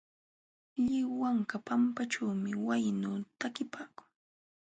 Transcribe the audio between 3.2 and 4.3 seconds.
takipaakun.